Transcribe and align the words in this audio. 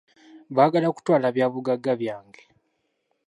Baagala 0.55 0.87
kutwala 0.95 1.27
bya 1.35 1.47
bugagga 1.53 1.93
byange. 2.01 2.43